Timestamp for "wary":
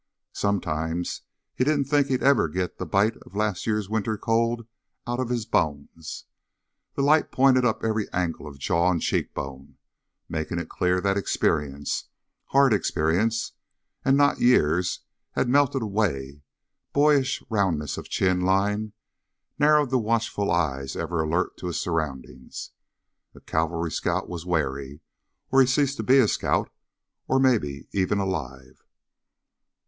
24.47-25.01